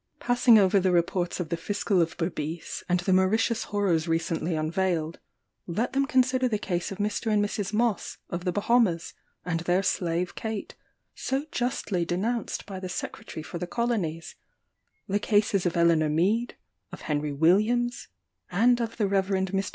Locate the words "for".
13.43-13.59